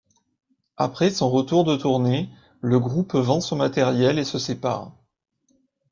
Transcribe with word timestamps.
Après 0.77 1.11
son 1.11 1.29
retour 1.29 1.63
de 1.63 1.75
tournée, 1.75 2.27
le 2.61 2.79
groupe 2.79 3.13
vend 3.13 3.39
son 3.39 3.57
matériel 3.57 4.17
et 4.17 4.25
se 4.25 4.39
sépare. 4.39 4.93